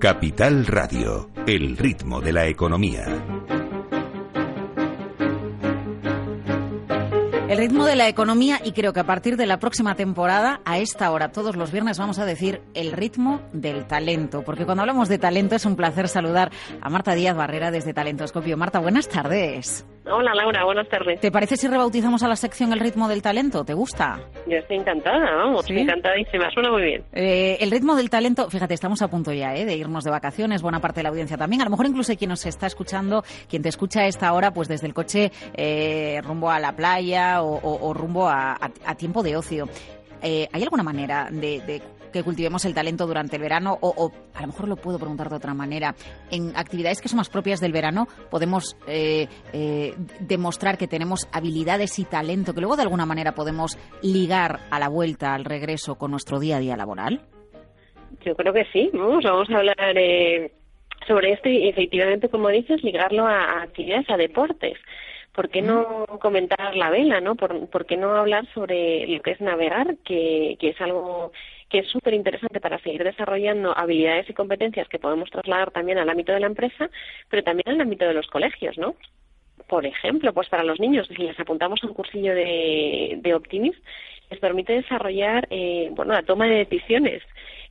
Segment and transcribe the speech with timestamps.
[0.00, 3.39] Capital Radio, el ritmo de la economía.
[7.50, 10.78] El ritmo de la economía y creo que a partir de la próxima temporada, a
[10.78, 14.42] esta hora, todos los viernes, vamos a decir el ritmo del talento.
[14.44, 18.56] Porque cuando hablamos de talento es un placer saludar a Marta Díaz Barrera desde Talentoscopio.
[18.56, 19.84] Marta, buenas tardes.
[20.06, 21.20] Hola Laura, buenas tardes.
[21.20, 23.64] ¿Te parece si rebautizamos a la sección El ritmo del talento?
[23.64, 24.18] ¿Te gusta?
[24.46, 25.78] Yo estoy encantada, vamos, ¿Sí?
[25.78, 27.04] encantadísima, suena muy bien.
[27.12, 29.66] Eh, el ritmo del talento, fíjate, estamos a punto ya ¿eh?
[29.66, 31.60] de irnos de vacaciones, buena parte de la audiencia también.
[31.60, 34.68] A lo mejor incluso quien nos está escuchando, quien te escucha a esta hora, pues
[34.68, 38.58] desde el coche eh, rumbo a la playa o, rumbo a,
[38.96, 39.68] tiempo de ocio.
[40.22, 44.46] Eh, ¿Hay alguna manera de que cultivemos el talento durante el verano o, a lo
[44.46, 45.94] mejor lo puedo preguntar de otra manera.
[46.30, 51.98] En actividades que son más propias del verano podemos eh, eh, demostrar que tenemos habilidades
[51.98, 56.10] y talento que luego de alguna manera podemos ligar a la vuelta, al regreso con
[56.10, 57.20] nuestro día a día laboral.
[58.24, 58.90] Yo creo que sí.
[58.92, 60.52] Vamos, vamos a hablar eh,
[61.06, 64.76] sobre esto y efectivamente, como dices, ligarlo a actividades, a deportes.
[65.40, 67.34] ¿Por qué no comentar la vela, no?
[67.34, 71.32] ¿Por, qué no hablar sobre lo que es navegar, que, que es algo
[71.70, 76.10] que es súper interesante para seguir desarrollando habilidades y competencias que podemos trasladar también al
[76.10, 76.90] ámbito de la empresa,
[77.30, 78.96] pero también al ámbito de los colegios, ¿no?
[79.66, 83.76] Por ejemplo, pues para los niños, si les apuntamos a un cursillo de, de Optimis,
[84.28, 87.22] les permite desarrollar, eh, bueno, la toma de decisiones,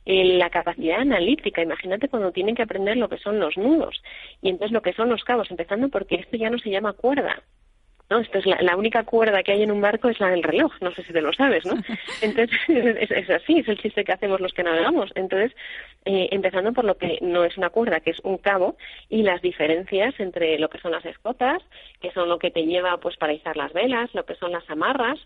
[0.06, 1.62] eh, la capacidad analítica.
[1.62, 4.02] Imagínate cuando tienen que aprender lo que son los nudos
[4.40, 7.42] y entonces lo que son los cabos, empezando porque esto ya no se llama cuerda,
[8.10, 8.18] ¿no?
[8.18, 10.90] Esto es la, única cuerda que hay en un barco es la del reloj, no
[10.92, 11.74] sé si te lo sabes, ¿no?
[12.22, 15.10] Entonces, es, así, es el chiste que hacemos los que navegamos.
[15.14, 15.52] Entonces,
[16.04, 18.76] eh, empezando por lo que no es una cuerda, que es un cabo,
[19.08, 21.62] y las diferencias entre lo que son las escotas,
[22.00, 24.68] que son lo que te lleva pues para izar las velas, lo que son las
[24.68, 25.18] amarras,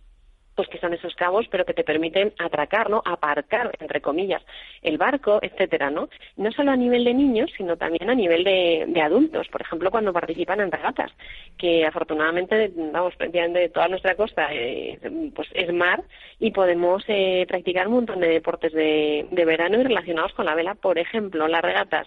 [0.55, 3.03] pues que son esos cabos, pero que te permiten atracar, ¿no?
[3.05, 4.43] Aparcar, entre comillas,
[4.83, 6.09] el barco, etcétera, ¿no?
[6.37, 9.91] No solo a nivel de niños, sino también a nivel de, de adultos, por ejemplo,
[9.91, 11.13] cuando participan en regatas,
[11.59, 14.99] que afortunadamente, vamos, prácticamente toda nuestra costa, eh,
[15.35, 16.03] pues es mar
[16.39, 20.55] y podemos eh, practicar un montón de deportes de, de verano y relacionados con la
[20.55, 22.07] vela, por ejemplo, las regatas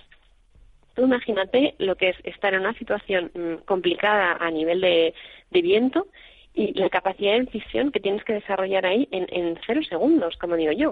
[0.97, 5.13] tú imagínate lo que es estar en una situación mm, complicada a nivel de,
[5.51, 6.07] de viento
[6.53, 10.55] y la capacidad de decisión que tienes que desarrollar ahí en, en cero segundos, como
[10.55, 10.89] digo yo.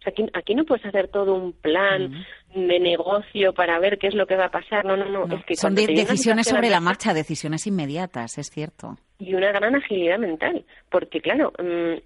[0.00, 2.24] O sea, aquí, aquí no puedes hacer todo un plan
[2.54, 4.84] de negocio para ver qué es lo que va a pasar.
[4.84, 5.36] No, no, no.
[5.36, 8.96] Es que Son decisiones sobre la marcha, decisiones inmediatas, es cierto.
[9.18, 10.64] Y una gran agilidad mental.
[10.88, 11.98] Porque, claro, mm,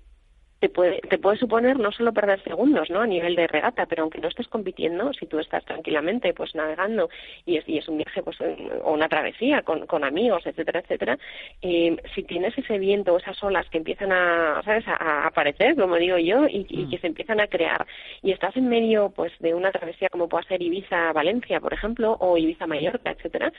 [0.60, 3.00] te puede, te puede suponer no solo perder segundos ¿no?
[3.00, 7.10] a nivel de regata, pero aunque no estés compitiendo, si tú estás tranquilamente pues navegando
[7.44, 11.18] y es, y es un viaje pues, o una travesía con, con amigos, etcétera, etcétera,
[11.62, 14.84] eh, si tienes ese viento o esas olas que empiezan a, ¿sabes?
[14.88, 16.90] a, aparecer, como digo yo, y, y, mm.
[16.90, 17.86] que se empiezan a crear,
[18.22, 22.36] y estás en medio pues de una travesía como pueda ser Ibiza-Valencia, por ejemplo, o
[22.36, 23.52] Ibiza-Mallorca, etcétera,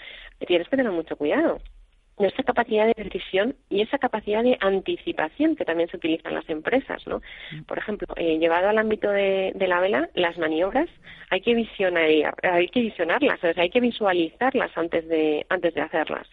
[0.47, 1.59] tienes que tener mucho cuidado
[2.17, 6.49] nuestra capacidad de decisión y esa capacidad de anticipación que también se utiliza en las
[6.49, 7.21] empresas, ¿no?
[7.51, 7.63] Mm.
[7.63, 10.89] Por ejemplo, eh, llevado al ámbito de, la vela, las maniobras
[11.29, 12.07] hay que visionar,
[12.43, 16.27] hay que visionarlas, o sea, hay que visualizarlas antes de antes de hacerlas.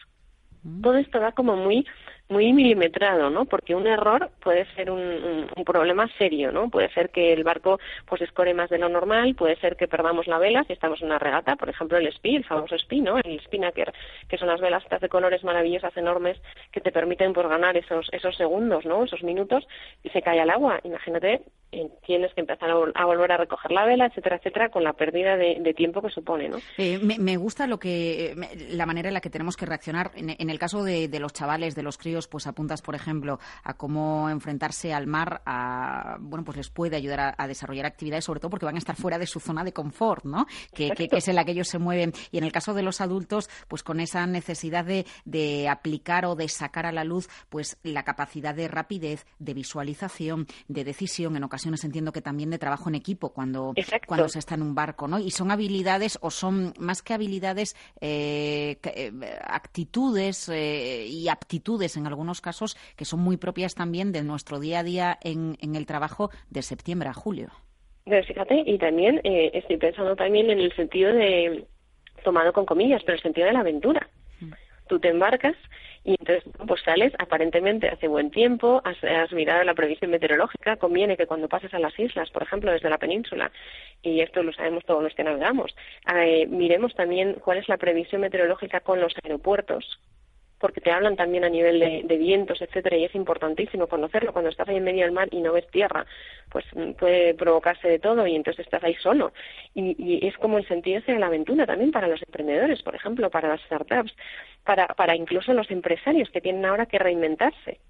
[0.63, 0.83] Mm.
[0.83, 1.87] Todo esto va como muy
[2.29, 3.45] muy milimetrado, ¿no?
[3.45, 6.69] Porque un error puede ser un, problema serio, ¿no?
[6.69, 10.27] Puede ser que el barco pues escore más de lo normal, puede ser que perdamos
[10.27, 13.19] la vela si estamos en una regata, por ejemplo el SPI, el famoso SPI, ¿no?
[13.19, 13.93] El spinnaker,
[14.29, 16.39] que son las velas de colores maravillosas, enormes,
[16.73, 19.05] que te permiten pues, ganar esos esos segundos, ¿no?
[19.05, 19.67] Esos minutos
[20.03, 20.81] y se cae al agua.
[20.85, 21.43] Imagínate
[21.75, 25.39] eh, tienes que empezar a, volver a recoger la vela, etcétera, etcétera, con la pérdida
[25.39, 26.59] de, tiempo que supone, ¿no?
[26.77, 28.35] Eh, me, gusta lo que
[28.69, 30.11] la manera en la que tenemos que reaccionar.
[30.15, 34.29] En, el caso de, los chavales, de los críos, pues apuntas, por ejemplo, a cómo
[34.31, 38.67] enfrentarse al mar, a, bueno, pues les puede ayudar a, desarrollar actividades, sobre todo porque
[38.67, 40.47] van a estar fuera de su zona de confort, ¿no?
[40.73, 42.13] Que, es en la que ellos se mueven.
[42.31, 46.35] Y en el caso de los adultos, pues con esa necesidad de, de aplicar o
[46.35, 51.45] de sacar a la luz, pues la capacidad de rapidez, de visualización, de decisión en
[51.45, 53.75] ocasiones entiendo que también de trabajo en equipo cuando,
[54.07, 55.19] cuando se está en un barco, ¿no?
[55.19, 59.13] Y son habilidades o son más que habilidades, eh, eh,
[59.45, 64.81] actitudes eh, y aptitudes en algunos casos que son muy propias también de nuestro día
[64.81, 67.49] a día en, en el trabajo de septiembre a julio.
[68.05, 71.67] fíjate, y también estoy pensando también en el sentido de,
[72.23, 74.09] tomado con comillas, pero el sentido de la aventura.
[74.41, 74.53] Mm.
[74.89, 75.57] Tú te embarcas
[76.05, 81.27] y entonces pues sales aparentemente hace buen tiempo, has, mirado la previsión meteorológica, conviene que
[81.27, 83.53] cuando pases a las islas, por ejemplo, desde la península,
[84.03, 85.75] y esto lo sabemos todos los que navegamos,
[86.13, 90.01] eh, miremos también cuál es la previsión meteorológica con los aeropuertos,
[90.63, 94.33] porque te hablan también a nivel de, vientos, etcétera, y es importantísimo conocerlo.
[94.33, 96.07] Cuando estás ahí en medio del mar y no ves tierra,
[96.51, 99.33] pues mm, puede provocarse de todo y entonces estás ahí solo.
[99.75, 103.29] Y, y es como el sentirse de la aventura también para los emprendedores, por ejemplo,
[103.29, 104.15] para las startups,
[104.65, 107.81] para, para incluso los empresarios que tienen ahora que reinventarse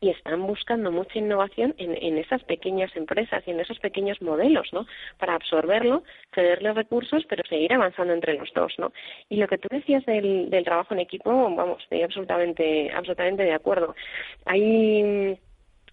[0.00, 4.68] y están buscando mucha innovación en, en, esas pequeñas empresas y en esos pequeños modelos,
[4.72, 4.86] ¿no?
[5.18, 6.04] Para absorberlo,
[6.34, 8.92] cederle recursos, pero seguir avanzando entre los dos, ¿no?
[9.28, 13.52] Y lo que tú decías del, del trabajo en equipo, vamos, estoy absolutamente, absolutamente de
[13.52, 13.94] acuerdo.
[14.46, 15.38] Hay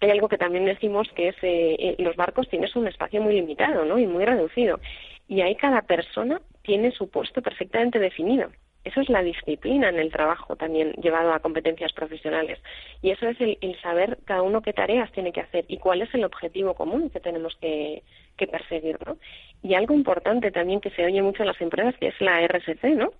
[0.00, 3.34] hay algo que también decimos que es eh, eh, los barcos tienes un espacio muy
[3.34, 3.98] limitado, ¿no?
[3.98, 4.80] Y muy reducido.
[5.26, 8.50] Y ahí cada persona tiene su puesto perfectamente definido.
[8.88, 12.58] Eso es la disciplina en el trabajo también llevado a competencias profesionales.
[13.02, 16.14] Y eso es el, saber cada uno qué tareas tiene que hacer y cuál es
[16.14, 18.02] el objetivo común que tenemos que,
[18.38, 18.96] perseguir.
[19.06, 19.18] ¿no?
[19.62, 22.82] Y algo importante también que se oye mucho en las empresas, que es la RSC,
[22.96, 23.12] ¿no?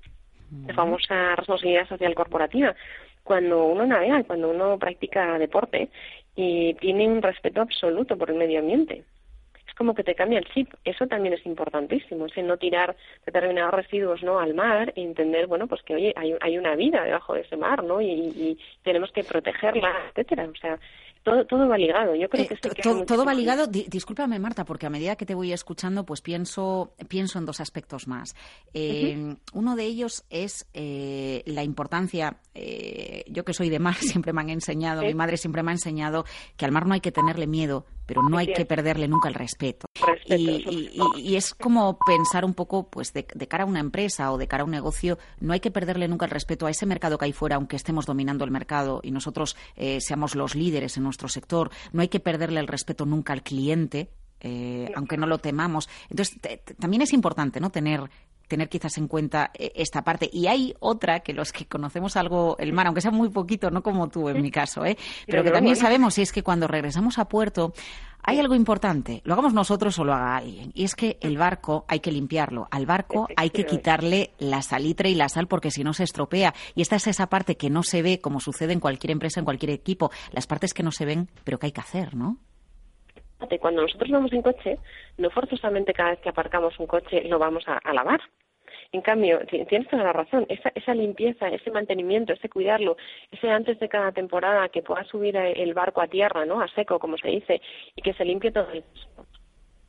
[0.67, 2.75] la famosa responsabilidad social corporativa.
[3.23, 5.91] Cuando uno navega, cuando uno practica deporte,
[6.35, 9.05] y tiene un respeto absoluto por el medio ambiente
[9.79, 10.75] como que te cambia el chip.
[10.85, 15.69] Eso también es importantísimo, ese no tirar determinados residuos no al mar e entender, bueno,
[15.69, 18.03] pues que oye, hay, hay una vida debajo de ese mar, ¿no?
[18.03, 20.49] Y, tenemos que protegerla, etcétera.
[20.49, 20.79] O sea,
[21.23, 22.15] todo, todo va ligado.
[22.17, 23.67] Yo creo eh, que, todo, va ligado.
[23.69, 28.09] discúlpame, Marta, porque a medida que te voy escuchando, pues pienso, pienso en dos aspectos
[28.09, 28.35] más.
[28.75, 32.39] Eh, uno de ellos es eh, la importancia.
[33.29, 36.25] yo que soy de mar, siempre me han enseñado, mi madre siempre me ha enseñado
[36.57, 39.35] que al mar no hay que tenerle miedo, pero no hay que perderle nunca el
[39.35, 39.87] respeto.
[40.25, 44.63] y, es como pensar un poco, pues, de, cara a una empresa o de cara
[44.63, 47.35] a un negocio, no hay que perderle nunca el respeto a ese mercado que hay
[47.35, 51.71] fuera, aunque estemos dominando el mercado y nosotros eh, seamos los líderes en nuestro sector.
[51.93, 54.09] No hay que perderle el respeto nunca al cliente,
[54.41, 55.91] eh, aunque no lo temamos.
[56.09, 56.39] Entonces,
[56.79, 58.09] también es importante no tener
[58.49, 60.29] tener quizás en cuenta eh, esta parte.
[60.33, 63.83] Y hay otra que los que conocemos algo el mar, aunque sea muy poquito, no
[63.83, 64.97] como tú en mi caso, ¿eh?
[65.27, 67.73] pero que también sabemos, y es que cuando regresamos a puerto,
[68.23, 71.85] hay algo importante, lo hagamos nosotros o lo haga alguien, y es que el barco
[71.89, 75.85] hay que limpiarlo, al barco hay que quitarle la salitre y la sal porque si
[75.85, 76.55] no se estropea.
[76.75, 79.45] Y esta es esa parte que no se ve, como sucede en cualquier empresa, en
[79.45, 82.39] cualquier equipo, las partes que no se ven, pero que hay que hacer, ¿no?
[83.61, 84.79] Cuando nosotros vamos en coche,
[85.17, 88.21] no forzosamente cada vez que aparcamos un coche lo vamos a, lavar.
[88.93, 92.97] En cambio, tienes toda la razón, esa, esa limpieza, ese mantenimiento, ese cuidarlo,
[93.31, 96.61] ese antes de cada temporada que pueda subir el barco a tierra, ¿no?
[96.61, 97.61] A seco, como se dice,
[97.95, 98.83] y que se limpie todo el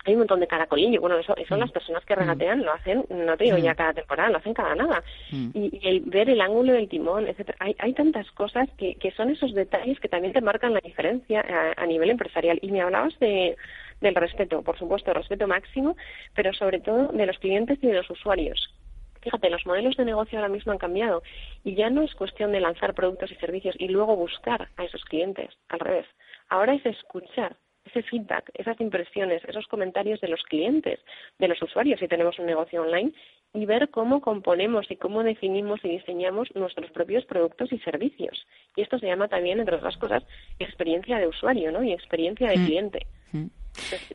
[0.10, 1.02] hay un montón de caracolillo.
[1.02, 4.30] Bueno, eso, son las personas que regatean, lo hacen, no te digo ya cada temporada,
[4.30, 5.04] lo hacen cada nada.
[5.32, 7.58] Y, el ver el ángulo del timón, etcétera.
[7.60, 11.46] Hay, hay tantas cosas que, que son esos detalles que también te marcan la diferencia
[11.78, 12.60] a, nivel empresarial.
[12.62, 13.56] Y me hablabas de,
[14.02, 15.96] del respeto, por supuesto, respeto máximo,
[16.36, 18.74] pero sobre todo de los clientes y de los usuarios.
[19.22, 21.22] Fíjate, los modelos de negocio ahora mismo han cambiado
[21.64, 25.04] y ya no es cuestión de lanzar productos y servicios y luego buscar a esos
[25.06, 26.06] clientes, al revés.
[26.48, 27.58] Ahora es escuchar
[27.90, 31.00] ese feedback, esas impresiones, esos comentarios de los clientes,
[31.38, 33.12] de los usuarios si tenemos un negocio online
[33.54, 38.46] y ver cómo componemos y cómo definimos y diseñamos nuestros propios productos y servicios.
[38.76, 40.24] Y esto se llama también, entre otras cosas,
[40.60, 41.84] experiencia de usuario ¿no?
[41.84, 42.66] y experiencia de mm.
[42.66, 43.08] cliente.
[43.32, 43.48] Mm.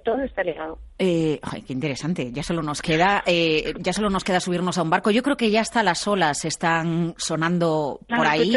[0.05, 0.79] Todo está ligado.
[0.99, 2.31] Eh, ay, qué interesante.
[2.33, 5.11] Ya solo nos queda, eh, ya solo nos queda subirnos a un barco.
[5.11, 8.55] Yo creo que ya hasta las olas están sonando por ahí.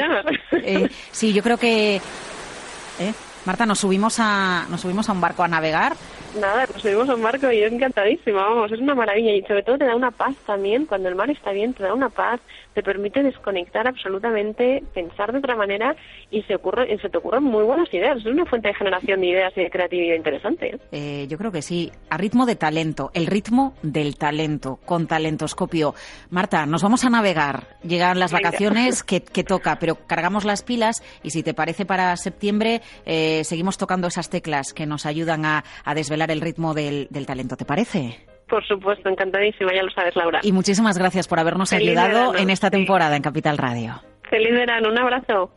[0.51, 1.95] Eh, sí, yo creo que.
[2.99, 3.13] ¿eh?
[3.47, 5.95] Marta, nos subimos a, nos subimos a un barco a navegar.
[6.39, 9.63] Nada, nos subimos a un barco y es encantadísimo, vamos, es una maravilla y sobre
[9.63, 12.39] todo te da una paz también, cuando el mar está bien, te da una paz,
[12.77, 15.95] te permite desconectar absolutamente, pensar de otra manera
[16.29, 18.17] y se, ocurre, se te ocurren muy buenas ideas.
[18.17, 20.75] Es una fuente de generación de ideas y de creatividad interesante.
[20.75, 20.79] ¿eh?
[20.91, 21.91] Eh, yo creo que sí.
[22.11, 25.95] A ritmo de talento, el ritmo del talento, con talentoscopio.
[26.29, 27.79] Marta, nos vamos a navegar.
[27.81, 32.81] Llegan las vacaciones que, toca, pero cargamos las pilas y si te parece para septiembre
[33.07, 35.63] eh, seguimos tocando esas teclas que nos ayudan a,
[35.95, 37.55] desvelar el ritmo del, del talento.
[37.55, 38.17] ¿Te parece?
[38.47, 40.39] Por supuesto, encantadísima, ya lo sabes, Laura.
[40.41, 44.01] Y muchísimas gracias por habernos ayudado en esta temporada en Capital Radio.
[44.29, 45.51] Feliz verano, un abrazo.